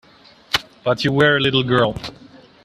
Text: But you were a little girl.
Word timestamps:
But 0.83 1.03
you 1.05 1.11
were 1.11 1.37
a 1.37 1.39
little 1.39 1.61
girl. 1.61 1.95